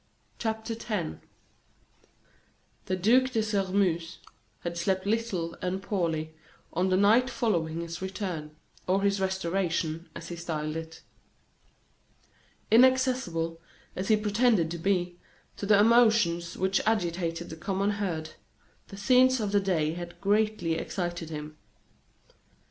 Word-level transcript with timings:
CHAPTER 0.39 0.73
X 0.73 1.17
The 2.87 2.95
Duc 2.95 3.29
de 3.29 3.43
Sairmeuse 3.43 4.17
had 4.61 4.75
slept 4.75 5.05
little 5.05 5.55
and 5.61 5.79
poorly 5.79 6.33
on 6.73 6.89
the 6.89 6.97
night 6.97 7.29
following 7.29 7.81
his 7.81 8.01
return, 8.01 8.55
or 8.87 9.03
his 9.03 9.21
restoration, 9.21 10.09
as 10.15 10.29
he 10.29 10.35
styled 10.35 10.75
it. 10.75 11.03
Inaccessible, 12.71 13.61
as 13.95 14.07
he 14.07 14.17
pretended 14.17 14.71
to 14.71 14.79
be, 14.79 15.19
to 15.55 15.67
the 15.67 15.77
emotions 15.79 16.57
which 16.57 16.81
agitate 16.87 17.47
the 17.47 17.55
common 17.55 17.91
herd, 17.91 18.31
the 18.87 18.97
scenes 18.97 19.39
of 19.39 19.51
the 19.51 19.59
day 19.61 19.93
had 19.93 20.19
greatly 20.19 20.73
excited 20.79 21.29
him. 21.29 21.57